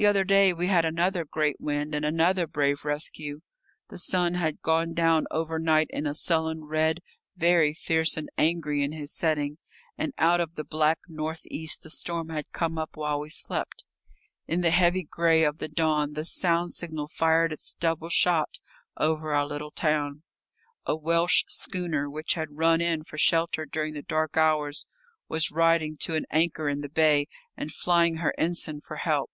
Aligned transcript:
The 0.00 0.06
other 0.06 0.22
day 0.22 0.52
we 0.52 0.68
had 0.68 0.84
another 0.84 1.24
great 1.24 1.60
wind 1.60 1.92
and 1.92 2.04
another 2.04 2.46
brave 2.46 2.84
rescue. 2.84 3.40
The 3.88 3.98
sun 3.98 4.34
had 4.34 4.62
gone 4.62 4.94
down 4.94 5.26
overnight 5.32 5.88
in 5.90 6.06
a 6.06 6.14
sullen 6.14 6.62
red, 6.62 7.00
very 7.36 7.74
fierce 7.74 8.16
and 8.16 8.30
angry 8.38 8.84
in 8.84 8.92
his 8.92 9.12
setting, 9.12 9.58
and 9.96 10.12
out 10.16 10.40
of 10.40 10.54
the 10.54 10.62
black 10.62 11.00
north 11.08 11.40
east 11.50 11.82
the 11.82 11.90
storm 11.90 12.28
had 12.28 12.52
come 12.52 12.78
up 12.78 12.90
while 12.94 13.18
we 13.18 13.28
slept. 13.28 13.84
In 14.46 14.60
the 14.60 14.70
heavy 14.70 15.02
grey 15.02 15.42
of 15.42 15.56
the 15.56 15.66
dawn 15.66 16.12
the 16.12 16.24
sound 16.24 16.70
signal 16.70 17.08
fired 17.08 17.50
its 17.50 17.72
double 17.72 18.08
shot 18.08 18.60
over 18.96 19.34
our 19.34 19.46
little 19.48 19.72
town. 19.72 20.22
A 20.86 20.94
Welsh 20.94 21.42
schooner, 21.48 22.08
which 22.08 22.34
had 22.34 22.56
run 22.56 22.80
in 22.80 23.02
for 23.02 23.18
shelter 23.18 23.66
during 23.66 23.94
the 23.94 24.02
dark 24.02 24.36
hours, 24.36 24.86
was 25.28 25.50
riding 25.50 25.96
to 26.02 26.14
an 26.14 26.24
anchor 26.30 26.68
in 26.68 26.82
the 26.82 26.88
bay 26.88 27.26
and 27.56 27.72
flying 27.72 28.18
her 28.18 28.32
ensign 28.38 28.80
for 28.80 28.98
help. 28.98 29.32